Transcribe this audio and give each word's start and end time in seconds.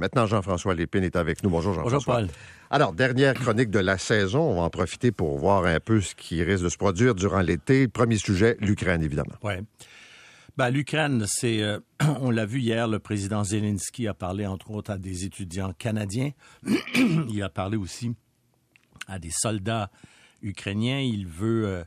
Maintenant, 0.00 0.24
Jean-François 0.24 0.74
Lépine 0.74 1.04
est 1.04 1.14
avec 1.14 1.42
nous. 1.42 1.50
Bonjour, 1.50 1.74
Jean-François. 1.74 1.98
Bonjour, 1.98 2.32
Paul. 2.32 2.42
Alors, 2.70 2.94
dernière 2.94 3.34
chronique 3.34 3.68
de 3.68 3.80
la 3.80 3.98
saison. 3.98 4.40
On 4.40 4.54
va 4.54 4.62
en 4.62 4.70
profiter 4.70 5.12
pour 5.12 5.38
voir 5.38 5.66
un 5.66 5.78
peu 5.78 6.00
ce 6.00 6.14
qui 6.14 6.42
risque 6.42 6.64
de 6.64 6.70
se 6.70 6.78
produire 6.78 7.14
durant 7.14 7.40
l'été. 7.40 7.86
Premier 7.86 8.16
sujet, 8.16 8.56
l'Ukraine, 8.60 9.02
évidemment. 9.02 9.34
Oui. 9.42 9.52
Ben, 10.56 10.70
L'Ukraine, 10.70 11.26
c'est, 11.26 11.62
euh, 11.62 11.80
on 12.22 12.30
l'a 12.30 12.46
vu 12.46 12.60
hier, 12.60 12.88
le 12.88 12.98
président 12.98 13.44
Zelensky 13.44 14.08
a 14.08 14.14
parlé 14.14 14.46
entre 14.46 14.70
autres 14.70 14.90
à 14.90 14.96
des 14.96 15.26
étudiants 15.26 15.74
canadiens. 15.74 16.30
il 16.94 17.42
a 17.42 17.50
parlé 17.50 17.76
aussi 17.76 18.14
à 19.06 19.18
des 19.18 19.30
soldats 19.30 19.90
ukrainiens. 20.40 21.00
Il 21.00 21.26
veut, 21.26 21.66
euh, 21.66 21.84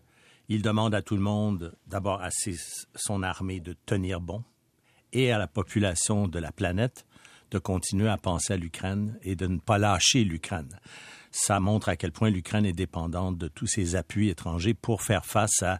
il 0.50 0.61
demande 0.61 0.93
à 0.93 1.02
tout 1.02 1.16
le 1.16 1.23
monde, 1.23 1.73
d'abord 1.88 2.21
à 2.21 2.30
ses, 2.30 2.57
son 2.93 3.23
armée 3.23 3.59
de 3.59 3.75
tenir 3.88 4.21
bon 4.21 4.43
et 5.14 5.32
à 5.32 5.39
la 5.39 5.48
population 5.48 6.27
de 6.27 6.38
la 6.38 6.52
planète 6.52 7.07
de 7.54 7.59
continuer 7.59 8.09
à 8.09 8.17
penser 8.17 8.54
à 8.54 8.57
l'Ukraine 8.57 9.17
et 9.21 9.35
de 9.35 9.45
ne 9.45 9.59
pas 9.59 9.77
lâcher 9.77 10.23
l'Ukraine. 10.23 10.80
Ça 11.31 11.59
montre 11.59 11.89
à 11.89 11.95
quel 11.95 12.12
point 12.12 12.29
l'Ukraine 12.29 12.66
est 12.66 12.73
dépendante 12.73 13.38
de 13.38 13.48
tous 13.48 13.67
ces 13.67 13.95
appuis 13.95 14.29
étrangers 14.29 14.73
pour 14.73 15.02
faire 15.03 15.26
face 15.26 15.62
à 15.62 15.79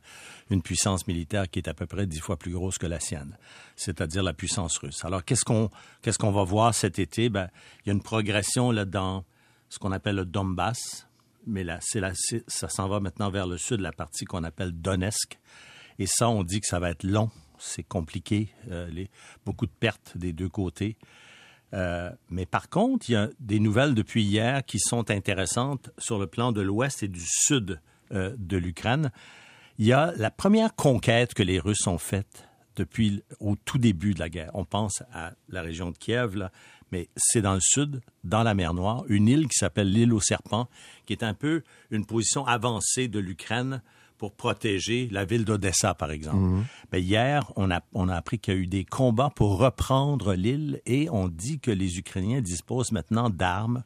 une 0.50 0.62
puissance 0.62 1.08
militaire 1.08 1.50
qui 1.50 1.60
est 1.60 1.68
à 1.68 1.74
peu 1.74 1.86
près 1.86 2.06
dix 2.06 2.20
fois 2.20 2.38
plus 2.38 2.52
grosse 2.52 2.78
que 2.78 2.88
la 2.88 3.00
sienne, 3.00 3.38
c'est-à-dire 3.76 4.24
la 4.24 4.34
puissance 4.34 4.78
russe. 4.78 5.04
Alors, 5.04 5.26
qu'est-ce 5.26 5.46
qu'on 5.46 5.70
qu'est-ce 6.02 6.24
va 6.24 6.44
voir 6.44 6.74
cet 6.74 7.00
été? 7.00 7.30
Ben, 7.30 7.50
il 7.80 7.90
y 7.90 7.92
a 7.92 7.94
une 7.94 8.02
progression 8.02 8.72
là 8.72 8.86
dans 8.86 9.26
ce 9.70 9.80
qu'on 9.80 9.92
appelle 9.92 10.16
le 10.16 10.26
Donbass, 10.26 11.08
mais 11.48 11.64
là, 11.64 11.80
c'est 11.82 12.02
ça 12.48 12.70
s'en 12.70 12.88
va 12.88 13.00
maintenant 13.00 13.30
vers 13.32 13.48
le 13.48 13.58
sud, 13.58 13.80
la 13.80 13.92
partie 13.92 14.26
qu'on 14.26 14.44
appelle 14.44 14.72
Donetsk. 14.72 15.40
Et 16.00 16.06
ça, 16.06 16.30
on 16.30 16.44
dit 16.44 16.62
que 16.62 16.68
ça 16.68 16.80
va 16.80 16.92
être 16.92 17.04
long, 17.04 17.30
c'est 17.60 17.84
compliqué, 17.84 18.50
euh, 18.70 19.06
beaucoup 19.46 19.66
de 19.66 19.72
pertes 19.72 20.18
des 20.18 20.34
deux 20.34 20.50
côtés. 20.50 20.98
Euh, 21.74 22.12
mais 22.30 22.46
par 22.46 22.70
contre, 22.70 23.10
il 23.10 23.14
y 23.14 23.16
a 23.16 23.30
des 23.40 23.60
nouvelles 23.60 23.96
depuis 23.96 24.24
hier 24.24 24.64
qui 24.66 24.80
sont 24.80 25.10
intéressantes 25.10 25.90
sur 25.98 26.20
le 26.20 26.28
plan 26.28 26.52
de 26.52 26.62
l'ouest 26.62 27.04
et 27.04 27.08
du 27.08 27.24
sud 27.26 27.80
euh, 28.12 28.36
de 28.38 28.58
l'Ukraine. 28.58 29.12
Il 29.80 29.86
y 29.86 29.94
a 29.94 30.14
la 30.18 30.30
première 30.30 30.76
conquête 30.76 31.34
que 31.34 31.42
les 31.42 31.60
Russes 31.60 31.88
ont 31.88 31.98
faite 31.98 32.48
depuis 32.76 33.24
au 33.40 33.56
tout 33.56 33.78
début 33.78 34.14
de 34.14 34.20
la 34.20 34.30
guerre. 34.30 34.52
On 34.54 34.66
pense 34.66 35.04
à 35.14 35.34
la 35.50 35.62
région 35.62 35.92
de 35.92 35.98
Kiev, 35.98 36.36
là, 36.36 36.52
mais 36.92 37.10
c'est 37.16 37.42
dans 37.42 37.56
le 37.56 37.60
sud, 37.60 38.02
dans 38.24 38.44
la 38.44 38.54
mer 38.54 38.74
Noire, 38.74 39.04
une 39.08 39.28
île 39.28 39.48
qui 39.48 39.58
s'appelle 39.58 39.92
l'île 39.92 40.14
aux 40.14 40.20
serpents, 40.20 40.70
qui 41.06 41.14
est 41.14 41.24
un 41.24 41.34
peu 41.34 41.64
une 41.90 42.06
position 42.06 42.46
avancée 42.46 43.08
de 43.08 43.20
l'Ukraine 43.20 43.82
pour 44.24 44.32
protéger 44.32 45.10
la 45.12 45.26
ville 45.26 45.44
d'Odessa, 45.44 45.94
par 45.96 46.10
exemple. 46.10 46.38
Mhm. 46.38 46.66
Ben, 46.94 47.04
hier, 47.04 47.52
on 47.58 47.70
a, 47.70 47.82
on 47.94 48.08
a 48.08 48.16
appris 48.16 48.40
qu'il 48.40 48.54
y 48.54 48.58
a 48.58 48.60
eu 48.62 48.68
des 48.68 48.86
combats 48.86 49.30
pour 49.36 49.58
reprendre 49.58 50.34
l'île 50.34 50.80
et 50.86 51.10
on 51.10 51.28
dit 51.28 51.60
que 51.60 51.72
les 51.72 51.98
Ukrainiens 51.98 52.40
disposent 52.40 52.94
maintenant 52.94 53.30
d'armes 53.30 53.84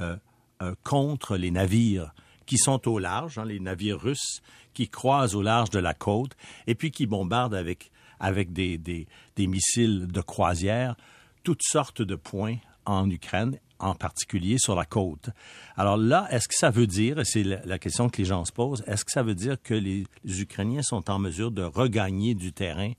euh, 0.00 0.16
euh, 0.60 0.74
contre 0.82 1.36
les 1.36 1.52
navires 1.52 2.12
qui 2.46 2.58
sont 2.58 2.88
au 2.88 2.98
large, 2.98 3.38
hein, 3.38 3.44
les 3.44 3.60
navires 3.60 4.00
russes 4.00 4.42
qui 4.74 4.88
croisent 4.88 5.36
au 5.36 5.42
large 5.42 5.70
de 5.70 5.78
la 5.78 5.94
côte 5.94 6.32
et 6.66 6.74
puis 6.74 6.90
qui 6.90 7.06
bombardent 7.06 7.54
avec, 7.54 7.92
avec 8.18 8.52
des, 8.52 8.78
des, 8.78 9.06
des 9.36 9.46
missiles 9.46 10.08
de 10.08 10.20
croisière 10.20 10.96
toutes 11.44 11.62
sortes 11.62 12.02
de 12.02 12.16
points 12.16 12.56
en 12.86 13.08
Ukraine 13.08 13.56
en 13.78 13.94
particulier 13.94 14.58
sur 14.58 14.74
la 14.74 14.84
côte. 14.84 15.30
Alors 15.76 15.96
là, 15.96 16.26
est-ce 16.30 16.48
que 16.48 16.54
ça 16.54 16.70
veut 16.70 16.86
dire, 16.86 17.20
et 17.20 17.24
c'est 17.24 17.42
la, 17.42 17.78
question 17.78 18.08
que 18.08 18.18
les 18.18 18.24
gens 18.24 18.44
se 18.44 18.52
posent, 18.52 18.82
est-ce 18.86 19.04
que 19.04 19.12
ça 19.12 19.22
veut 19.22 19.34
dire 19.34 19.56
que 19.62 19.74
les, 19.74 20.06
les 20.24 20.40
Ukrainiens 20.40 20.82
sont 20.82 21.10
en 21.10 21.18
mesure 21.18 21.50
de 21.50 21.62
regagner 21.62 22.34
du 22.34 22.52
terrain 22.52 22.92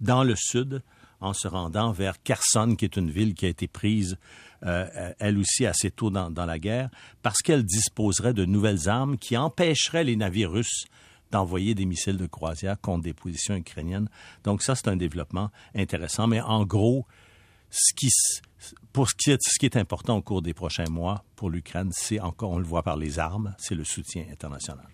dans 0.00 0.24
le 0.24 0.34
sud 0.36 0.82
en 1.20 1.32
se 1.32 1.48
rendant 1.48 1.92
vers 1.92 2.20
Kherson, 2.22 2.74
qui 2.76 2.84
est 2.84 2.96
une 2.96 3.10
ville 3.10 3.34
qui 3.34 3.46
a 3.46 3.48
été 3.48 3.68
prise, 3.68 4.18
euh, 4.64 5.12
elle 5.18 5.38
aussi, 5.38 5.66
assez 5.66 5.90
tôt 5.90 6.10
dans, 6.10 6.30
dans 6.30 6.46
la 6.46 6.58
guerre, 6.58 6.90
parce 7.22 7.38
qu'elle 7.42 7.64
disposerait 7.64 8.34
de 8.34 8.44
nouvelles 8.44 8.88
armes 8.88 9.16
qui 9.16 9.36
empêcheraient 9.36 10.04
les 10.04 10.16
navires 10.16 10.50
russes 10.50 10.84
d'envoyer 11.30 11.74
des 11.74 11.86
missiles 11.86 12.18
de 12.18 12.26
croisière 12.26 12.78
contre 12.80 13.04
des 13.04 13.14
positions 13.14 13.56
ukrainiennes? 13.56 14.08
Donc 14.44 14.62
ça, 14.62 14.74
c'est 14.74 14.88
un 14.88 14.96
développement 14.96 15.50
intéressant. 15.74 16.26
Mais 16.26 16.40
en 16.40 16.64
gros, 16.64 17.06
ce 17.72 17.94
qui, 17.94 18.08
pour 18.92 19.08
ce 19.08 19.14
qui, 19.16 19.30
est, 19.30 19.38
ce 19.42 19.58
qui 19.58 19.66
est 19.66 19.76
important 19.76 20.18
au 20.18 20.22
cours 20.22 20.42
des 20.42 20.54
prochains 20.54 20.88
mois 20.90 21.24
pour 21.34 21.50
l'Ukraine, 21.50 21.90
c'est 21.92 22.20
encore, 22.20 22.50
on 22.50 22.58
le 22.58 22.64
voit 22.64 22.82
par 22.82 22.96
les 22.96 23.18
armes, 23.18 23.54
c'est 23.58 23.74
le 23.74 23.84
soutien 23.84 24.24
international. 24.30 24.86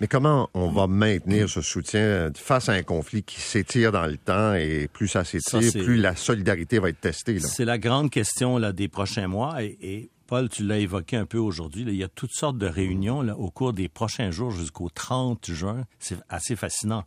Mais 0.00 0.08
comment 0.08 0.50
on 0.54 0.68
va 0.68 0.88
maintenir 0.88 1.48
ce 1.48 1.60
soutien 1.60 2.30
face 2.34 2.68
à 2.68 2.72
un 2.72 2.82
conflit 2.82 3.22
qui 3.22 3.40
s'étire 3.40 3.92
dans 3.92 4.06
le 4.06 4.16
temps 4.16 4.54
et 4.54 4.88
plus 4.92 5.06
ça 5.06 5.22
s'étire, 5.22 5.70
plus 5.84 5.96
la 5.96 6.16
solidarité 6.16 6.80
va 6.80 6.88
être 6.88 7.00
testée? 7.00 7.38
C'est 7.38 7.64
la 7.64 7.78
grande 7.78 8.10
question 8.10 8.58
là, 8.58 8.72
des 8.72 8.88
prochains 8.88 9.28
mois 9.28 9.62
et, 9.62 9.78
et 9.80 10.10
Paul, 10.26 10.48
tu 10.48 10.64
l'as 10.64 10.78
évoqué 10.78 11.16
un 11.16 11.26
peu 11.26 11.38
aujourd'hui. 11.38 11.84
Il 11.86 11.94
y 11.94 12.02
a 12.02 12.08
toutes 12.08 12.32
sortes 12.32 12.56
de 12.56 12.66
réunions 12.66 13.20
là, 13.20 13.36
au 13.36 13.50
cours 13.50 13.74
des 13.74 13.88
prochains 13.88 14.30
jours 14.30 14.50
jusqu'au 14.50 14.88
30 14.88 15.50
juin. 15.52 15.84
C'est 15.98 16.16
assez 16.28 16.56
fascinant. 16.56 17.04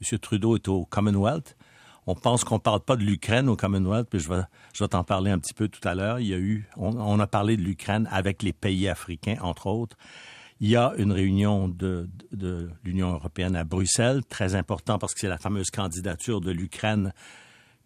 M. 0.00 0.18
Trudeau 0.18 0.56
est 0.56 0.68
au 0.68 0.84
Commonwealth 0.84 1.56
on 2.06 2.14
pense 2.14 2.44
qu'on 2.44 2.58
parle 2.58 2.80
pas 2.80 2.96
de 2.96 3.02
l'Ukraine 3.02 3.48
au 3.48 3.56
Commonwealth, 3.56 4.08
puis 4.08 4.20
je 4.20 4.28
vais, 4.28 4.42
je 4.72 4.84
vais 4.84 4.88
t'en 4.88 5.04
parler 5.04 5.30
un 5.30 5.38
petit 5.38 5.54
peu 5.54 5.68
tout 5.68 5.86
à 5.86 5.94
l'heure. 5.94 6.20
Il 6.20 6.26
y 6.26 6.34
a 6.34 6.38
eu, 6.38 6.68
on, 6.76 7.18
a 7.18 7.26
parlé 7.26 7.56
de 7.56 7.62
l'Ukraine 7.62 8.08
avec 8.12 8.42
les 8.42 8.52
pays 8.52 8.88
africains, 8.88 9.36
entre 9.40 9.66
autres. 9.66 9.96
Il 10.60 10.68
y 10.68 10.76
a 10.76 10.94
une 10.96 11.12
réunion 11.12 11.68
de, 11.68 12.08
de, 12.32 12.36
de 12.36 12.70
l'Union 12.84 13.12
européenne 13.12 13.56
à 13.56 13.64
Bruxelles, 13.64 14.24
très 14.24 14.54
important 14.54 14.98
parce 14.98 15.12
que 15.12 15.20
c'est 15.20 15.28
la 15.28 15.38
fameuse 15.38 15.70
candidature 15.70 16.40
de 16.40 16.50
l'Ukraine 16.50 17.12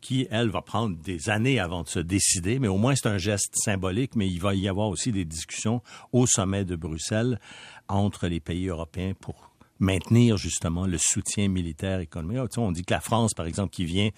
qui, 0.00 0.26
elle, 0.30 0.48
va 0.48 0.62
prendre 0.62 0.96
des 0.96 1.30
années 1.30 1.58
avant 1.58 1.82
de 1.82 1.88
se 1.88 1.98
décider, 1.98 2.58
mais 2.58 2.68
au 2.68 2.78
moins 2.78 2.94
c'est 2.94 3.08
un 3.08 3.18
geste 3.18 3.54
symbolique, 3.56 4.16
mais 4.16 4.28
il 4.28 4.40
va 4.40 4.54
y 4.54 4.68
avoir 4.68 4.88
aussi 4.88 5.12
des 5.12 5.24
discussions 5.24 5.82
au 6.12 6.26
sommet 6.26 6.64
de 6.64 6.76
Bruxelles 6.76 7.38
entre 7.88 8.28
les 8.28 8.40
pays 8.40 8.68
européens 8.68 9.12
pour 9.18 9.49
maintenir 9.80 10.36
justement 10.36 10.86
le 10.86 10.98
soutien 10.98 11.48
militaire 11.48 12.00
économique. 12.00 12.38
Tu 12.50 12.54
sais, 12.54 12.60
on 12.60 12.72
dit 12.72 12.84
que 12.84 12.94
la 12.94 13.00
France, 13.00 13.34
par 13.34 13.46
exemple, 13.46 13.70
qui 13.70 13.84
vient, 13.84 14.10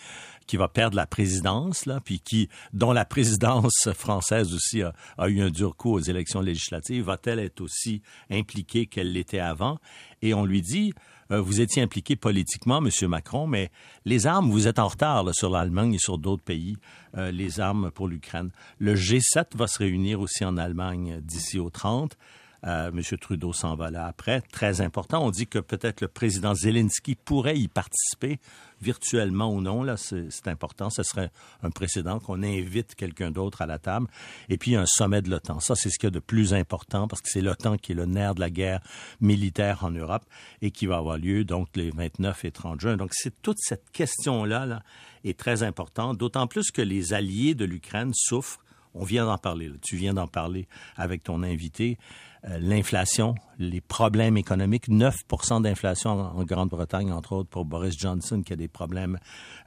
qui 0.47 0.57
va 0.57 0.69
perdre 0.69 0.97
la 0.97 1.07
présidence, 1.07 1.87
là, 1.87 2.01
puis 2.05 2.21
qui, 2.21 2.49
dont 2.73 2.93
la 2.93 3.05
présidence 3.05 3.89
française 3.95 4.53
aussi 4.55 4.83
a, 4.83 4.93
a 5.17 5.29
eu 5.29 5.41
un 5.41 5.51
dur 5.51 5.77
coup 5.77 5.93
aux 5.93 6.01
élections 6.01 6.41
législatives, 6.41 7.05
va-t-elle 7.05 7.39
être 7.39 7.61
aussi 7.61 8.03
impliquée 8.31 8.87
qu'elle 8.87 9.13
l'était 9.13 9.39
avant? 9.39 9.79
Et 10.21 10.35
on 10.35 10.45
lui 10.45 10.63
dit, 10.63 10.93
euh, 11.33 11.41
vous 11.41 11.61
étiez 11.61 11.83
impliqué 11.83 12.15
politiquement, 12.15 12.81
Monsieur 12.81 13.09
Macron, 13.09 13.47
mais 13.47 13.71
les 14.05 14.27
armes, 14.27 14.51
vous 14.51 14.69
êtes 14.69 14.79
en 14.79 14.89
retard 14.89 15.25
là, 15.25 15.33
sur 15.33 15.51
l'Allemagne 15.51 15.95
et 15.95 15.99
sur 15.99 16.19
d'autres 16.19 16.43
pays, 16.43 16.77
euh, 17.17 17.31
les 17.31 17.59
armes 17.59 17.91
pour 17.91 18.07
l'Ukraine. 18.07 18.51
Le 18.79 18.95
G7 18.95 19.57
va 19.57 19.67
se 19.67 19.79
réunir 19.79 20.21
aussi 20.21 20.45
en 20.45 20.57
Allemagne 20.57 21.21
d'ici 21.23 21.59
au 21.59 21.71
30. 21.71 22.17
Euh, 22.65 22.91
M. 22.91 23.03
Trudeau 23.19 23.53
s'en 23.53 23.75
va 23.75 23.91
là 23.91 24.07
après. 24.07 24.41
Très 24.53 24.81
important. 24.81 25.25
On 25.25 25.31
dit 25.31 25.47
que 25.47 25.59
peut-être 25.59 26.01
le 26.01 26.09
président 26.09 26.55
Zelensky 26.55 27.17
pourrait 27.17 27.59
y 27.59 27.69
participer 27.69 28.39
virtuellement 28.81 29.53
ou 29.53 29.61
non. 29.61 29.83
Là, 29.83 29.97
c'est 29.97 30.47
important. 30.47 30.89
Ce 30.91 31.03
serait 31.03 31.31
un 31.63 31.71
précédent 31.71 32.21
qu'on 32.21 32.43
invite 32.43 32.95
quelqu'un 32.95 33.31
d'autre 33.31 33.63
à 33.63 33.67
la 33.67 33.79
table. 33.79 34.07
Et 34.49 34.59
puis 34.59 34.77
un 34.77 34.87
sommet 34.87 35.23
de 35.23 35.31
l'OTAN. 35.31 35.61
Ça, 35.61 35.75
c'est 35.75 35.91
ce 35.91 35.99
qu'il 35.99 36.07
y 36.07 36.09
a 36.09 36.11
de 36.11 36.21
plus 36.21 36.55
important 36.55 37.09
parce 37.09 37.21
que 37.21 37.29
c'est 37.29 37.41
l'OTAN 37.41 37.79
qui 37.79 37.93
est 37.93 37.97
le 37.97 38.07
nerf 38.07 38.35
de 38.35 38.41
la 38.41 38.51
guerre 38.51 38.81
militaire 39.21 39.85
en 39.85 39.91
Europe 39.91 40.25
et 40.61 40.71
qui 40.71 40.87
va 40.87 40.99
avoir 40.99 41.19
lieu 41.19 41.45
donc 41.45 41.69
les 41.75 41.91
29 41.91 42.45
et 42.45 42.51
30 42.53 42.81
juin. 42.81 42.97
Donc 42.97 43.11
c'est 43.13 43.43
toute 43.43 43.59
cette 43.59 43.91
question-là 43.91 44.67
là, 44.67 44.83
est 45.25 45.39
très 45.39 45.63
importante. 45.65 46.19
D'autant 46.19 46.47
plus 46.47 46.71
que 46.71 46.83
les 46.83 47.13
alliés 47.13 47.55
de 47.55 47.65
l'Ukraine 47.65 48.13
souffrent 48.15 48.61
on 48.95 49.05
vient 49.05 49.25
d'en 49.25 49.39
parler. 49.39 49.69
Là. 49.69 49.77
Tu 49.83 49.97
viens 49.97 50.15
d'en 50.15 50.27
parler 50.27 50.69
avec 50.97 51.23
ton 51.23 51.43
invité. 51.43 51.99
Euh, 52.45 52.59
L'inflation, 52.59 53.35
les 53.59 53.81
problèmes 53.81 54.37
économiques, 54.37 54.89
9% 54.89 55.63
d'inflation 55.63 56.11
en, 56.11 56.45
Grande-Bretagne, 56.45 57.13
entre 57.13 57.35
autres, 57.35 57.49
pour 57.49 57.65
Boris 57.65 57.97
Johnson, 57.97 58.43
qui 58.43 58.53
a 58.53 58.57
des 58.57 58.69
problèmes 58.69 59.19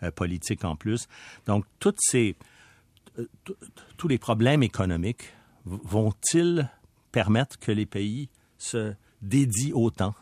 euh, 0.04 0.12
politiques 0.12 0.66
en 0.66 0.76
plus. 0.76 1.08
Donc, 1.46 1.66
toutes 1.80 2.00
ces, 2.02 2.36
euh, 3.18 3.28
tous 3.98 4.08
les 4.08 4.18
problèmes 4.18 4.64
économiques 4.64 5.34
vont-ils 5.66 6.70
permettre 7.12 7.58
que 7.60 7.72
les 7.72 7.86
pays 7.86 8.30
se 8.58 8.94
dédient 9.22 9.74
autant? 9.74 10.14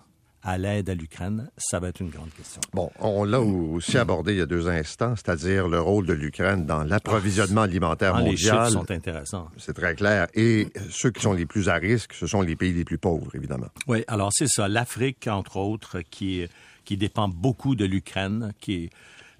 À 0.43 0.57
l'aide 0.57 0.89
à 0.89 0.93
l'Ukraine? 0.95 1.49
Ça 1.57 1.79
va 1.79 1.87
être 1.89 2.01
une 2.01 2.09
grande 2.09 2.29
question. 2.37 2.61
Bon, 2.73 2.91
on 2.99 3.23
l'a 3.23 3.39
aussi 3.41 3.97
abordé 3.97 4.33
il 4.33 4.37
y 4.39 4.41
a 4.41 4.45
deux 4.45 4.67
instants, 4.67 5.15
c'est-à-dire 5.15 5.67
le 5.67 5.79
rôle 5.79 6.05
de 6.05 6.13
l'Ukraine 6.13 6.65
dans 6.65 6.83
l'approvisionnement 6.83 7.61
alimentaire 7.61 8.13
Ah, 8.15 8.21
Les 8.21 8.31
mondial. 8.31 8.65
chiffres 8.67 8.69
sont 8.79 8.91
intéressants. 8.91 9.47
C'est 9.57 9.73
très 9.73 9.95
clair. 9.95 10.27
Et 10.33 10.67
ceux 10.89 11.11
qui 11.11 11.21
sont 11.21 11.33
les 11.33 11.45
plus 11.45 11.69
à 11.69 11.75
risque, 11.75 12.13
ce 12.13 12.27
sont 12.27 12.41
les 12.41 12.55
pays 12.55 12.73
les 12.73 12.83
plus 12.85 12.97
pauvres, 12.97 13.33
évidemment. 13.35 13.67
Oui, 13.87 14.03
alors 14.07 14.29
c'est 14.33 14.47
ça. 14.47 14.67
L'Afrique, 14.67 15.27
entre 15.27 15.57
autres, 15.57 16.01
qui, 16.01 16.45
qui 16.85 16.97
dépend 16.97 17.27
beaucoup 17.29 17.75
de 17.75 17.85
l'Ukraine, 17.85 18.53
qui 18.59 18.89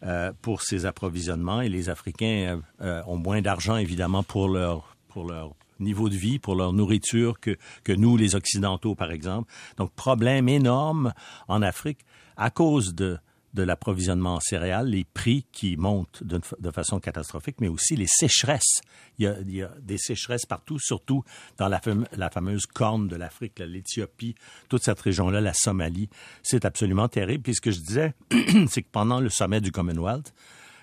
euh, 0.05 0.31
pour 0.41 0.61
ses 0.61 0.85
approvisionnements, 0.85 1.61
et 1.61 1.69
les 1.69 1.89
Africains 1.89 2.59
euh, 2.81 3.01
ont 3.07 3.17
moins 3.17 3.41
d'argent, 3.41 3.77
évidemment, 3.77 4.21
pour 4.23 4.49
leur, 4.49 4.97
pour 5.07 5.25
leur 5.29 5.53
niveau 5.83 6.09
de 6.09 6.15
vie, 6.15 6.39
pour 6.39 6.55
leur 6.55 6.73
nourriture 6.73 7.39
que, 7.39 7.57
que 7.83 7.93
nous, 7.93 8.17
les 8.17 8.35
Occidentaux, 8.35 8.95
par 8.95 9.11
exemple. 9.11 9.51
Donc, 9.77 9.93
problème 9.93 10.49
énorme 10.49 11.13
en 11.47 11.61
Afrique 11.61 11.99
à 12.35 12.49
cause 12.49 12.95
de, 12.95 13.19
de 13.53 13.63
l'approvisionnement 13.63 14.35
en 14.35 14.39
céréales, 14.39 14.87
les 14.87 15.03
prix 15.03 15.45
qui 15.51 15.77
montent 15.77 16.23
de, 16.23 16.71
façon 16.71 16.99
catastrophique, 16.99 17.57
mais 17.59 17.67
aussi 17.67 17.95
les 17.95 18.07
sécheresses. 18.07 18.81
Il 19.19 19.25
y 19.25 19.61
a, 19.61 19.69
des 19.79 19.97
sécheresses 19.97 20.45
partout, 20.45 20.79
surtout 20.79 21.23
dans 21.57 21.67
la, 21.67 21.79
la 22.13 22.29
fameuse 22.29 22.65
corne 22.65 23.07
de 23.07 23.15
l'Afrique, 23.15 23.59
l'Éthiopie, 23.59 24.35
toute 24.69 24.83
cette 24.83 24.99
région-là, 24.99 25.39
la 25.39 25.53
Somalie. 25.53 26.09
C'est 26.41 26.65
absolument 26.65 27.07
terrible. 27.07 27.43
Puis 27.43 27.55
ce 27.55 27.61
que 27.61 27.71
je 27.71 27.79
disais, 27.79 28.13
c'est 28.67 28.81
que 28.81 28.91
pendant 28.91 29.19
le 29.19 29.29
sommet 29.29 29.61
du 29.61 29.71
Commonwealth, 29.71 30.33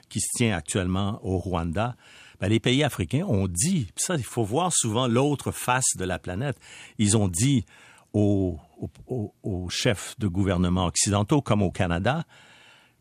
qui 0.08 0.20
se 0.20 0.28
tient 0.36 0.56
actuellement 0.56 1.20
au 1.24 1.38
Rwanda, 1.38 1.96
ben, 2.40 2.48
les 2.48 2.60
pays 2.60 2.82
africains 2.82 3.24
ont 3.26 3.48
dit, 3.48 3.88
ça, 3.96 4.16
il 4.16 4.24
faut 4.24 4.44
voir 4.44 4.72
souvent 4.72 5.06
l'autre 5.06 5.52
face 5.52 5.96
de 5.96 6.04
la 6.04 6.18
planète, 6.18 6.58
ils 6.98 7.16
ont 7.16 7.28
dit 7.28 7.64
aux, 8.12 8.58
aux, 9.06 9.68
chefs 9.68 10.18
de 10.18 10.26
gouvernement 10.26 10.86
occidentaux 10.86 11.42
comme 11.42 11.62
au 11.62 11.70
Canada, 11.70 12.24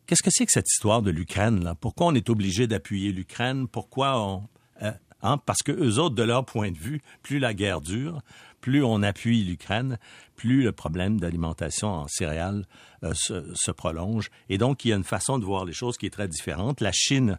qu'est-ce 0.06 0.22
que 0.22 0.30
c'est 0.30 0.46
que 0.46 0.52
cette 0.52 0.68
histoire 0.68 1.02
de 1.02 1.10
l'Ukraine 1.10 1.64
là? 1.64 1.74
Pourquoi 1.74 2.08
on 2.08 2.14
est 2.14 2.30
obligé 2.30 2.66
d'appuyer 2.66 3.12
l'Ukraine? 3.12 3.66
Pourquoi 3.66 4.20
on 4.20 4.48
euh, 4.82 4.92
hein? 5.22 5.38
Parce 5.38 5.62
que 5.62 5.72
eux 5.72 5.98
autres, 5.98 6.14
de 6.14 6.22
leur 6.22 6.44
point 6.44 6.70
de 6.70 6.78
vue, 6.78 7.00
plus 7.22 7.38
la 7.38 7.54
guerre 7.54 7.80
dure, 7.80 8.20
plus 8.60 8.84
on 8.84 9.02
appuie 9.02 9.42
l'Ukraine, 9.42 9.98
plus 10.36 10.62
le 10.62 10.72
problème 10.72 11.18
d'alimentation 11.18 11.88
en 11.88 12.08
céréales 12.08 12.66
euh, 13.02 13.12
se, 13.14 13.52
se, 13.54 13.70
prolonge. 13.70 14.30
Et 14.48 14.58
donc, 14.58 14.84
il 14.84 14.88
y 14.88 14.92
a 14.92 14.96
une 14.96 15.04
façon 15.04 15.38
de 15.38 15.44
voir 15.44 15.64
les 15.64 15.72
choses 15.72 15.96
qui 15.96 16.06
est 16.06 16.10
très 16.10 16.28
différente. 16.28 16.80
La 16.80 16.92
Chine 16.92 17.38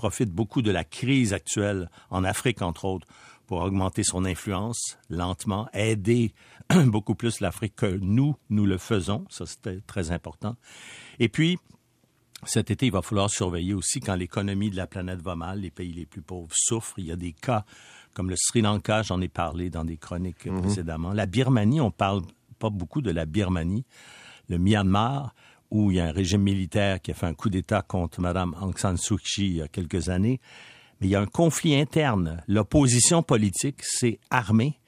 profite 0.00 0.30
beaucoup 0.30 0.62
de 0.62 0.70
la 0.70 0.82
crise 0.82 1.34
actuelle 1.34 1.90
en 2.08 2.24
Afrique, 2.24 2.62
entre 2.62 2.86
autres, 2.86 3.06
pour 3.46 3.60
augmenter 3.60 4.02
son 4.02 4.24
influence 4.24 4.96
lentement, 5.10 5.68
aider 5.74 6.32
beaucoup 6.86 7.14
plus 7.14 7.40
l'Afrique 7.40 7.76
que 7.76 7.98
nous, 8.00 8.34
nous 8.48 8.64
le 8.64 8.78
faisons. 8.78 9.26
Ça, 9.28 9.44
c'était 9.44 9.82
très 9.86 10.10
important. 10.10 10.56
Et 11.18 11.28
puis, 11.28 11.58
cet 12.44 12.70
été, 12.70 12.86
il 12.86 12.92
va 12.92 13.02
falloir 13.02 13.28
surveiller 13.28 13.74
aussi 13.74 14.00
quand 14.00 14.14
l'économie 14.14 14.70
de 14.70 14.76
la 14.76 14.86
planète 14.86 15.20
va 15.20 15.36
mal, 15.36 15.60
les 15.60 15.70
pays 15.70 15.92
les 15.92 16.06
plus 16.06 16.22
pauvres 16.22 16.48
souffrent. 16.54 16.98
Il 16.98 17.04
y 17.04 17.12
a 17.12 17.16
des 17.16 17.34
cas 17.34 17.66
comme 18.14 18.30
le 18.30 18.36
Sri 18.36 18.62
Lanka, 18.62 19.02
j'en 19.02 19.20
ai 19.20 19.28
parlé 19.28 19.68
dans 19.68 19.84
des 19.84 19.98
chroniques 19.98 20.46
mhm. 20.46 20.62
précédemment. 20.62 21.12
La 21.12 21.26
Birmanie, 21.26 21.82
on 21.82 21.90
parle 21.90 22.22
pas 22.58 22.70
beaucoup 22.70 23.02
de 23.02 23.10
la 23.10 23.26
Birmanie. 23.26 23.84
Le 24.48 24.56
Myanmar, 24.56 25.34
où 25.70 25.90
il 25.90 25.98
y 25.98 26.00
a 26.00 26.06
un 26.06 26.12
régime 26.12 26.42
militaire 26.42 27.00
qui 27.00 27.10
a 27.10 27.14
fait 27.14 27.26
un 27.26 27.34
coup 27.34 27.50
d'État 27.50 27.82
contre 27.82 28.20
Mme 28.20 28.54
Aung 28.60 28.76
San 28.76 28.96
Suu 28.96 29.16
Kyi 29.16 29.46
il 29.46 29.56
y 29.56 29.62
a 29.62 29.68
quelques 29.68 30.08
années. 30.08 30.40
Mais 31.00 31.06
il 31.06 31.10
y 31.10 31.16
a 31.16 31.20
un 31.20 31.26
conflit 31.26 31.74
interne. 31.76 32.42
L'opposition 32.46 33.22
politique 33.22 33.82
s'est 33.82 34.18
armée 34.30 34.78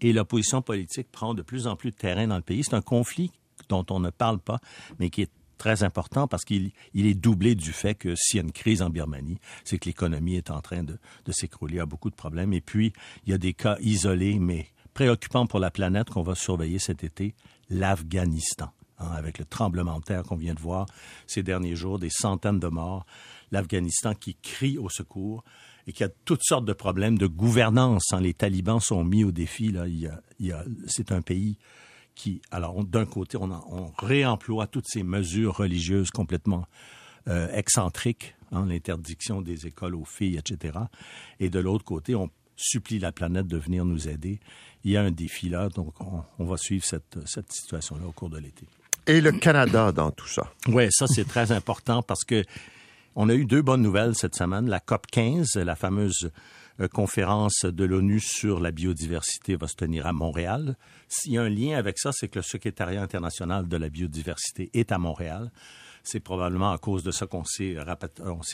et 0.00 0.12
l'opposition 0.12 0.62
politique 0.62 1.10
prend 1.12 1.34
de 1.34 1.42
plus 1.42 1.66
en 1.66 1.76
plus 1.76 1.90
de 1.90 1.96
terrain 1.96 2.26
dans 2.26 2.36
le 2.36 2.42
pays. 2.42 2.64
C'est 2.64 2.74
un 2.74 2.82
conflit 2.82 3.30
dont 3.68 3.86
on 3.90 4.00
ne 4.00 4.10
parle 4.10 4.40
pas, 4.40 4.58
mais 4.98 5.10
qui 5.10 5.22
est 5.22 5.30
très 5.58 5.84
important 5.84 6.26
parce 6.26 6.44
qu'il 6.44 6.72
est 6.94 7.14
doublé 7.14 7.54
du 7.54 7.72
fait 7.72 7.94
que 7.94 8.16
s'il 8.16 8.38
y 8.38 8.40
a 8.40 8.42
une 8.42 8.50
crise 8.50 8.82
en 8.82 8.90
Birmanie, 8.90 9.38
c'est 9.62 9.78
que 9.78 9.84
l'économie 9.88 10.34
est 10.34 10.50
en 10.50 10.60
train 10.60 10.82
de, 10.82 10.98
s'écrouler, 11.30 11.78
a 11.78 11.86
beaucoup 11.86 12.10
de 12.10 12.16
problèmes. 12.16 12.52
Et 12.52 12.60
puis, 12.60 12.92
il 13.24 13.30
y 13.30 13.32
a 13.32 13.38
des 13.38 13.54
cas 13.54 13.76
isolés, 13.80 14.40
mais 14.40 14.66
préoccupants 14.92 15.46
pour 15.46 15.60
la 15.60 15.70
planète 15.70 16.10
qu'on 16.10 16.22
va 16.22 16.34
surveiller 16.34 16.80
cet 16.80 17.04
été, 17.04 17.34
l'Afghanistan. 17.70 18.72
Hein, 19.02 19.14
avec 19.16 19.38
le 19.38 19.44
tremblement 19.44 19.98
de 19.98 20.04
terre 20.04 20.22
qu'on 20.22 20.36
vient 20.36 20.54
de 20.54 20.60
voir 20.60 20.86
ces 21.26 21.42
derniers 21.42 21.76
jours, 21.76 21.98
des 21.98 22.10
centaines 22.10 22.60
de 22.60 22.68
morts, 22.68 23.06
l'Afghanistan 23.50 24.14
qui 24.14 24.34
crie 24.34 24.78
au 24.78 24.88
secours 24.88 25.44
et 25.86 25.92
qui 25.92 26.04
a 26.04 26.08
toutes 26.24 26.42
sortes 26.42 26.64
de 26.64 26.72
problèmes 26.72 27.18
de 27.18 27.26
gouvernance. 27.26 28.12
Hein. 28.12 28.20
Les 28.20 28.34
talibans 28.34 28.80
sont 28.80 29.04
mis 29.04 29.24
au 29.24 29.32
défi. 29.32 29.72
Là. 29.72 29.86
Il 29.88 30.10
y 30.40 30.52
a, 30.52 30.64
c'est 30.86 31.12
un 31.12 31.22
pays 31.22 31.58
qui, 32.14 32.40
alors 32.50 32.84
d'un 32.84 33.06
côté, 33.06 33.36
on, 33.38 33.92
réemploie 33.98 34.66
toutes 34.66 34.86
ces 34.86 35.02
mesures 35.02 35.56
religieuses 35.56 36.10
complètement 36.10 36.66
euh, 37.28 37.48
excentriques, 37.52 38.34
hein, 38.52 38.66
l'interdiction 38.66 39.42
des 39.42 39.66
écoles 39.66 39.94
aux 39.94 40.04
filles, 40.04 40.36
etc. 40.36 40.78
Et 41.40 41.50
de 41.50 41.58
l'autre 41.58 41.84
côté, 41.84 42.14
on 42.14 42.30
supplie 42.54 42.98
la 42.98 43.12
planète 43.12 43.46
de 43.46 43.56
venir 43.56 43.84
nous 43.84 44.08
aider. 44.08 44.40
Il 44.84 44.92
y 44.92 44.96
a 44.96 45.02
un 45.02 45.10
défi 45.10 45.48
là, 45.48 45.68
donc 45.68 45.94
on, 46.38 46.44
va 46.44 46.56
suivre 46.56 46.84
cette, 46.84 47.18
cette 47.26 47.50
situation-là 47.50 48.06
au 48.06 48.12
cours 48.12 48.30
de 48.30 48.38
l'été. 48.38 48.66
Et 49.06 49.20
le 49.20 49.32
Canada 49.32 49.90
dans 49.90 50.10
tout 50.10 50.28
ça. 50.28 50.52
Oui, 50.68 50.86
ça 50.90 51.06
c'est 51.08 51.26
très 51.26 51.50
important 51.50 52.02
parce 52.02 52.24
que 52.24 52.44
on 53.16 53.28
a 53.28 53.34
eu 53.34 53.44
deux 53.44 53.60
bonnes 53.60 53.82
nouvelles 53.82 54.14
cette 54.14 54.34
semaine. 54.34 54.68
La 54.68 54.80
COP 54.80 55.06
15, 55.10 55.56
la 55.56 55.74
fameuse 55.74 56.30
euh, 56.80 56.88
conférence 56.88 57.64
de 57.64 57.84
l'ONU 57.84 58.20
sur 58.20 58.60
la 58.60 58.70
biodiversité 58.70 59.56
va 59.56 59.66
se 59.66 59.74
tenir 59.74 60.06
à 60.06 60.12
Montréal. 60.12 60.76
S'il 61.08 61.32
y 61.32 61.38
a 61.38 61.42
un 61.42 61.48
lien 61.48 61.76
avec 61.76 61.98
ça, 61.98 62.12
c'est 62.12 62.28
que 62.28 62.38
le 62.38 62.42
secrétariat 62.42 63.02
international 63.02 63.68
de 63.68 63.76
la 63.76 63.88
biodiversité 63.88 64.70
est 64.72 64.92
à 64.92 64.98
Montréal. 64.98 65.50
C'est 66.02 66.20
probablement 66.20 66.72
à 66.72 66.78
cause 66.78 67.02
de 67.02 67.10
ça 67.10 67.26
qu'on 67.26 67.44
s'est, 67.44 67.76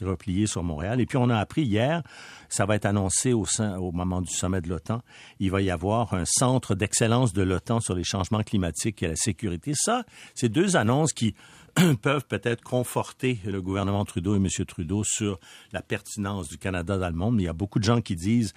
replié 0.02 0.46
sur 0.46 0.62
Montréal. 0.62 1.00
Et 1.00 1.06
puis 1.06 1.16
on 1.16 1.30
a 1.30 1.38
appris 1.38 1.62
hier, 1.62 2.02
ça 2.48 2.66
va 2.66 2.76
être 2.76 2.86
annoncé 2.86 3.32
au, 3.32 3.46
moment 3.92 4.20
du 4.20 4.32
sommet 4.32 4.60
de 4.60 4.68
l'OTAN, 4.68 5.02
il 5.40 5.50
va 5.50 5.62
y 5.62 5.70
avoir 5.70 6.14
un 6.14 6.24
centre 6.24 6.74
d'excellence 6.74 7.32
de 7.32 7.42
l'OTAN 7.42 7.80
sur 7.80 7.94
les 7.94 8.04
changements 8.04 8.42
climatiques 8.42 9.02
et 9.02 9.08
la 9.08 9.16
sécurité. 9.16 9.72
Ça, 9.74 10.04
c'est 10.34 10.48
deux 10.48 10.76
annonces 10.76 11.12
qui 11.12 11.34
peuvent 12.02 12.26
peut-être 12.26 12.62
conforter 12.62 13.40
le 13.44 13.62
gouvernement 13.62 14.04
Trudeau 14.04 14.34
et 14.34 14.38
M. 14.38 14.48
Trudeau 14.66 15.04
sur 15.04 15.38
la 15.72 15.82
pertinence 15.82 16.48
du 16.48 16.58
Canada 16.58 16.98
dans 16.98 17.08
le 17.08 17.14
monde. 17.14 17.36
Mais 17.36 17.42
il 17.42 17.46
y 17.46 17.50
a 17.50 17.54
beaucoup 17.54 17.78
de 17.78 17.84
gens 17.84 18.00
qui 18.00 18.16
disent 18.16 18.52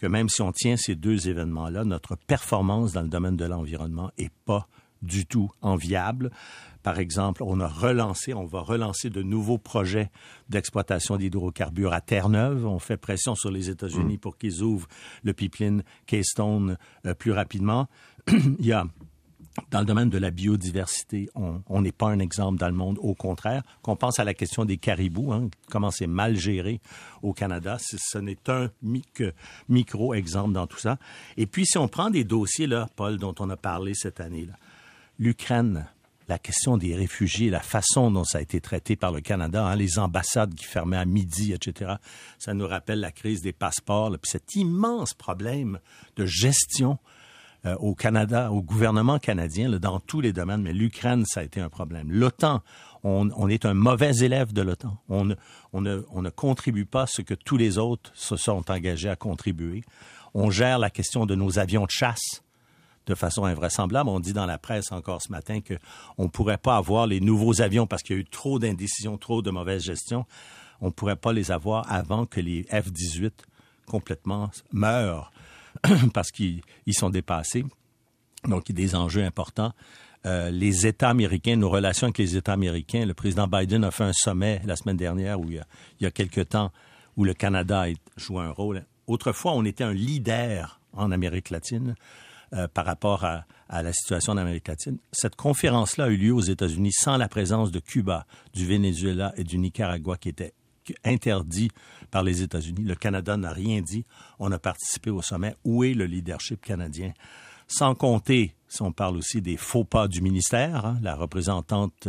que 0.00 0.06
même 0.06 0.28
si 0.28 0.42
on 0.42 0.52
tient 0.52 0.76
ces 0.76 0.94
deux 0.94 1.28
événements-là, 1.28 1.84
notre 1.84 2.16
performance 2.16 2.92
dans 2.92 3.02
le 3.02 3.08
domaine 3.08 3.36
de 3.36 3.44
l'environnement 3.44 4.10
est 4.18 4.32
pas 4.44 4.68
du 5.04 5.26
tout 5.26 5.50
enviable. 5.62 6.30
Par 6.82 6.98
exemple, 6.98 7.42
on 7.42 7.60
a 7.60 7.66
relancé, 7.66 8.34
on 8.34 8.44
va 8.44 8.60
relancer 8.60 9.08
de 9.08 9.22
nouveaux 9.22 9.56
projets 9.56 10.10
d'exploitation 10.50 11.16
d'hydrocarbures 11.16 11.94
à 11.94 12.02
Terre-Neuve. 12.02 12.66
On 12.66 12.78
fait 12.78 12.98
pression 12.98 13.34
sur 13.34 13.50
les 13.50 13.70
États-Unis 13.70 14.16
mm. 14.16 14.18
pour 14.18 14.36
qu'ils 14.36 14.62
ouvrent 14.62 14.86
le 15.22 15.32
pipeline 15.32 15.82
Keystone 16.06 16.76
euh, 17.06 17.14
plus 17.14 17.32
rapidement. 17.32 17.88
Il 18.28 18.66
y 18.66 18.72
a 18.72 18.86
dans 19.70 19.80
le 19.80 19.84
domaine 19.84 20.10
de 20.10 20.18
la 20.18 20.30
biodiversité, 20.30 21.28
on 21.34 21.80
n'est 21.80 21.92
pas 21.92 22.08
un 22.08 22.18
exemple 22.18 22.58
dans 22.58 22.66
le 22.66 22.74
monde. 22.74 22.98
Au 23.00 23.14
contraire, 23.14 23.62
qu'on 23.82 23.94
pense 23.94 24.18
à 24.18 24.24
la 24.24 24.34
question 24.34 24.64
des 24.64 24.78
caribous, 24.78 25.32
hein, 25.32 25.48
comment 25.70 25.92
c'est 25.92 26.08
mal 26.08 26.36
géré 26.36 26.80
au 27.22 27.32
Canada, 27.32 27.76
ce 27.78 28.18
n'est 28.18 28.38
un 28.48 28.68
micro-exemple 29.68 30.52
dans 30.52 30.66
tout 30.66 30.78
ça. 30.78 30.98
Et 31.36 31.46
puis, 31.46 31.66
si 31.66 31.78
on 31.78 31.86
prend 31.86 32.10
des 32.10 32.24
dossiers, 32.24 32.66
là, 32.66 32.88
Paul, 32.96 33.18
dont 33.18 33.34
on 33.38 33.48
a 33.48 33.56
parlé 33.56 33.94
cette 33.94 34.20
année, 34.20 34.46
là, 34.46 34.54
l'Ukraine, 35.18 35.86
la 36.28 36.38
question 36.38 36.76
des 36.76 36.94
réfugiés, 36.94 37.50
la 37.50 37.60
façon 37.60 38.10
dont 38.10 38.24
ça 38.24 38.38
a 38.38 38.40
été 38.40 38.60
traité 38.60 38.96
par 38.96 39.12
le 39.12 39.20
Canada, 39.20 39.66
hein, 39.66 39.76
les 39.76 39.98
ambassades 39.98 40.54
qui 40.54 40.64
fermaient 40.64 40.96
à 40.96 41.04
midi, 41.04 41.52
etc., 41.52 41.94
ça 42.38 42.54
nous 42.54 42.66
rappelle 42.66 43.00
la 43.00 43.12
crise 43.12 43.42
des 43.42 43.52
passeports, 43.52 44.10
puis 44.20 44.30
cet 44.30 44.54
immense 44.56 45.14
problème 45.14 45.78
de 46.16 46.24
gestion 46.24 46.98
euh, 47.66 47.76
au 47.76 47.94
Canada, 47.94 48.52
au 48.52 48.62
gouvernement 48.62 49.18
canadien, 49.18 49.70
dans 49.70 50.00
tous 50.00 50.20
les 50.20 50.32
domaines, 50.32 50.62
mais 50.62 50.72
l'Ukraine, 50.72 51.24
ça 51.26 51.40
a 51.40 51.42
été 51.44 51.60
un 51.60 51.68
problème. 51.68 52.10
L'OTAN, 52.10 52.62
on, 53.04 53.48
est 53.48 53.66
un 53.66 53.74
mauvais 53.74 54.16
élève 54.16 54.54
de 54.54 54.62
l'OTAN. 54.62 54.96
On 55.10 55.26
ne, 55.26 55.34
on, 55.74 55.82
ne, 55.82 56.02
on 56.10 56.22
ne 56.22 56.30
contribue 56.30 56.86
pas 56.86 57.06
ce 57.06 57.20
que 57.20 57.34
tous 57.34 57.58
les 57.58 57.76
autres 57.76 58.10
se 58.14 58.36
sont 58.36 58.70
engagés 58.70 59.10
à 59.10 59.16
contribuer. 59.16 59.84
On 60.32 60.50
gère 60.50 60.78
la 60.78 60.88
question 60.88 61.26
de 61.26 61.34
nos 61.34 61.58
avions 61.58 61.84
de 61.84 61.90
chasse 61.90 62.43
de 63.06 63.14
façon 63.14 63.44
invraisemblable. 63.44 64.08
On 64.08 64.20
dit 64.20 64.32
dans 64.32 64.46
la 64.46 64.58
presse 64.58 64.92
encore 64.92 65.22
ce 65.22 65.30
matin 65.30 65.60
qu'on 65.60 66.24
ne 66.24 66.28
pourrait 66.28 66.58
pas 66.58 66.76
avoir 66.76 67.06
les 67.06 67.20
nouveaux 67.20 67.60
avions 67.60 67.86
parce 67.86 68.02
qu'il 68.02 68.16
y 68.16 68.18
a 68.18 68.22
eu 68.22 68.24
trop 68.24 68.58
d'indécision, 68.58 69.18
trop 69.18 69.42
de 69.42 69.50
mauvaise 69.50 69.82
gestion. 69.82 70.26
On 70.80 70.86
ne 70.86 70.92
pourrait 70.92 71.16
pas 71.16 71.32
les 71.32 71.50
avoir 71.50 71.90
avant 71.90 72.26
que 72.26 72.40
les 72.40 72.62
F-18 72.64 73.30
complètement 73.86 74.50
meurent 74.72 75.32
parce 76.14 76.30
qu'ils 76.30 76.62
sont 76.92 77.10
dépassés. 77.10 77.64
Donc, 78.44 78.68
il 78.68 78.78
y 78.78 78.82
a 78.82 78.86
des 78.86 78.94
enjeux 78.94 79.24
importants. 79.24 79.72
Euh, 80.26 80.50
les 80.50 80.86
États 80.86 81.10
américains, 81.10 81.56
nos 81.56 81.68
relations 81.68 82.06
avec 82.06 82.18
les 82.18 82.36
États 82.36 82.54
américains, 82.54 83.04
le 83.04 83.14
président 83.14 83.46
Biden 83.46 83.84
a 83.84 83.90
fait 83.90 84.04
un 84.04 84.12
sommet 84.12 84.62
la 84.64 84.76
semaine 84.76 84.96
dernière 84.96 85.38
où 85.38 85.50
il 85.50 85.56
y 85.56 85.58
a, 85.58 85.66
il 86.00 86.04
y 86.04 86.06
a 86.06 86.10
quelque 86.10 86.40
temps 86.40 86.72
où 87.16 87.24
le 87.24 87.34
Canada 87.34 87.82
a 87.82 88.38
un 88.40 88.50
rôle. 88.50 88.84
Autrefois, 89.06 89.52
on 89.52 89.64
était 89.64 89.84
un 89.84 89.92
leader 89.92 90.80
en 90.94 91.12
Amérique 91.12 91.50
latine 91.50 91.94
euh, 92.54 92.68
par 92.68 92.84
rapport 92.86 93.24
à, 93.24 93.44
à, 93.68 93.82
la 93.82 93.92
situation 93.92 94.32
en 94.32 94.36
Amérique 94.36 94.68
latine. 94.68 94.98
Cette 95.12 95.36
conférence-là 95.36 96.04
a 96.04 96.08
eu 96.08 96.16
lieu 96.16 96.32
aux 96.32 96.40
États-Unis 96.40 96.92
sans 96.92 97.16
la 97.16 97.28
présence 97.28 97.70
de 97.70 97.80
Cuba, 97.80 98.26
du 98.52 98.66
Venezuela 98.66 99.32
et 99.36 99.44
du 99.44 99.58
Nicaragua 99.58 100.16
qui 100.16 100.28
étaient 100.28 100.54
interdit 101.04 101.70
par 102.10 102.22
les 102.22 102.42
États-Unis. 102.42 102.84
Le 102.84 102.94
Canada 102.94 103.36
n'a 103.36 103.52
rien 103.52 103.80
dit. 103.80 104.04
On 104.38 104.52
a 104.52 104.58
participé 104.58 105.10
au 105.10 105.22
sommet. 105.22 105.56
Où 105.64 105.84
est 105.84 105.94
le 105.94 106.06
leadership 106.06 106.60
canadien? 106.60 107.12
Sans 107.76 107.96
compter, 107.96 108.54
si 108.68 108.82
on 108.82 108.92
parle 108.92 109.16
aussi 109.16 109.42
des 109.42 109.56
faux 109.56 109.82
pas 109.82 110.06
du 110.06 110.22
ministère, 110.22 110.86
hein, 110.86 110.96
la 111.02 111.16
représentante 111.16 112.06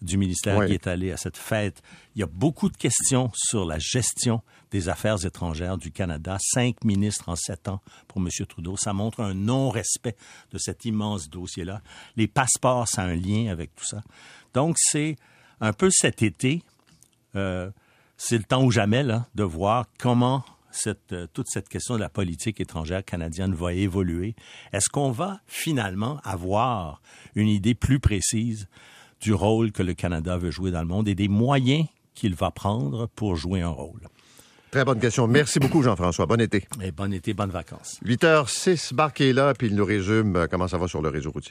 du 0.00 0.16
ministère 0.16 0.64
qui 0.64 0.74
est 0.74 0.86
allée 0.86 1.10
à 1.10 1.16
cette 1.16 1.36
fête, 1.36 1.82
il 2.14 2.20
y 2.20 2.22
a 2.22 2.28
beaucoup 2.28 2.68
de 2.68 2.76
questions 2.76 3.28
sur 3.34 3.64
la 3.64 3.80
gestion 3.80 4.42
des 4.70 4.88
affaires 4.88 5.26
étrangères 5.26 5.76
du 5.76 5.90
Canada. 5.90 6.36
Cinq 6.40 6.84
ministres 6.84 7.28
en 7.28 7.34
sept 7.34 7.66
ans 7.66 7.80
pour 8.06 8.20
M. 8.20 8.28
Trudeau. 8.48 8.76
Ça 8.76 8.92
montre 8.92 9.18
un 9.18 9.34
non-respect 9.34 10.14
de 10.52 10.58
cet 10.58 10.84
immense 10.84 11.28
dossier-là. 11.28 11.82
Les 12.14 12.28
passeports, 12.28 12.86
ça 12.86 13.02
a 13.02 13.06
un 13.06 13.16
lien 13.16 13.50
avec 13.50 13.74
tout 13.74 13.86
ça. 13.86 14.04
Donc, 14.54 14.76
c'est 14.78 15.16
un 15.60 15.72
peu 15.72 15.90
cet 15.90 16.22
été, 16.22 16.62
euh, 17.34 17.72
c'est 18.16 18.38
le 18.38 18.44
temps 18.44 18.62
ou 18.62 18.70
jamais 18.70 19.02
là, 19.02 19.26
de 19.34 19.42
voir 19.42 19.86
comment 19.98 20.44
cette, 20.78 21.12
euh, 21.12 21.26
toute 21.32 21.48
cette 21.48 21.68
question 21.68 21.94
de 21.94 22.00
la 22.00 22.08
politique 22.08 22.60
étrangère 22.60 23.04
canadienne 23.04 23.54
va 23.54 23.72
évoluer. 23.72 24.34
Est-ce 24.72 24.88
qu'on 24.88 25.10
va 25.10 25.40
finalement 25.46 26.20
avoir 26.24 27.02
une 27.34 27.48
idée 27.48 27.74
plus 27.74 28.00
précise 28.00 28.68
du 29.20 29.34
rôle 29.34 29.72
que 29.72 29.82
le 29.82 29.94
Canada 29.94 30.36
veut 30.36 30.50
jouer 30.50 30.70
dans 30.70 30.80
le 30.80 30.86
monde 30.86 31.08
et 31.08 31.14
des 31.14 31.28
moyens 31.28 31.86
qu'il 32.14 32.34
va 32.34 32.50
prendre 32.50 33.08
pour 33.08 33.36
jouer 33.36 33.62
un 33.62 33.68
rôle? 33.68 34.00
Très 34.70 34.84
bonne 34.84 35.00
question. 35.00 35.26
Merci 35.26 35.60
beaucoup, 35.60 35.82
Jean-François. 35.82 36.26
Bon 36.26 36.38
été. 36.40 36.66
Et 36.82 36.92
bon 36.92 37.10
été, 37.12 37.32
bonnes 37.32 37.50
vacances. 37.50 37.98
8h06, 38.04 38.94
Marc 38.94 39.22
est 39.22 39.32
là, 39.32 39.54
puis 39.54 39.68
il 39.68 39.74
nous 39.74 39.84
résume 39.84 40.36
euh, 40.36 40.46
comment 40.46 40.68
ça 40.68 40.76
va 40.76 40.86
sur 40.86 41.00
le 41.00 41.08
réseau 41.08 41.30
routier. 41.30 41.46